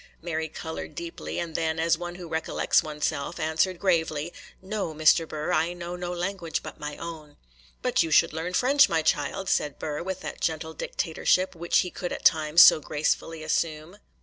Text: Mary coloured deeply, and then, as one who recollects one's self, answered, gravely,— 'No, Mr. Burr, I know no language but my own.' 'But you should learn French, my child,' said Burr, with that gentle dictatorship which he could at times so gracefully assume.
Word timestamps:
Mary 0.19 0.47
coloured 0.49 0.95
deeply, 0.95 1.37
and 1.37 1.53
then, 1.53 1.77
as 1.79 1.95
one 1.95 2.15
who 2.15 2.27
recollects 2.27 2.81
one's 2.81 3.05
self, 3.05 3.39
answered, 3.39 3.77
gravely,— 3.77 4.33
'No, 4.59 4.95
Mr. 4.95 5.27
Burr, 5.27 5.51
I 5.51 5.73
know 5.73 5.95
no 5.95 6.11
language 6.11 6.63
but 6.63 6.79
my 6.79 6.97
own.' 6.97 7.37
'But 7.83 8.01
you 8.01 8.09
should 8.09 8.33
learn 8.33 8.53
French, 8.55 8.89
my 8.89 9.03
child,' 9.03 9.47
said 9.47 9.77
Burr, 9.77 10.01
with 10.01 10.21
that 10.21 10.41
gentle 10.41 10.73
dictatorship 10.73 11.53
which 11.53 11.81
he 11.81 11.91
could 11.91 12.11
at 12.11 12.25
times 12.25 12.63
so 12.63 12.79
gracefully 12.79 13.43
assume. 13.43 13.97